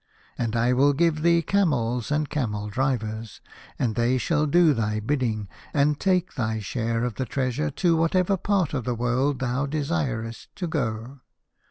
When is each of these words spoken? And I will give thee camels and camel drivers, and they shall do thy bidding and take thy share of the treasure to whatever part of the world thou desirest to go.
And 0.35 0.55
I 0.55 0.73
will 0.73 0.93
give 0.93 1.21
thee 1.21 1.43
camels 1.43 2.09
and 2.09 2.27
camel 2.27 2.69
drivers, 2.69 3.39
and 3.77 3.93
they 3.93 4.17
shall 4.17 4.47
do 4.47 4.73
thy 4.73 4.99
bidding 4.99 5.47
and 5.75 5.99
take 5.99 6.33
thy 6.33 6.57
share 6.57 7.03
of 7.03 7.13
the 7.17 7.25
treasure 7.27 7.69
to 7.69 7.95
whatever 7.95 8.35
part 8.35 8.73
of 8.73 8.83
the 8.83 8.95
world 8.95 9.37
thou 9.37 9.67
desirest 9.67 10.47
to 10.55 10.65
go. 10.65 11.19